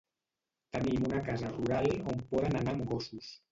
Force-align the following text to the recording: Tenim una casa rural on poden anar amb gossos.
Tenim 0.77 1.05
una 1.09 1.19
casa 1.27 1.53
rural 1.53 1.87
on 2.15 2.25
poden 2.35 2.61
anar 2.63 2.77
amb 2.77 2.91
gossos. 2.97 3.33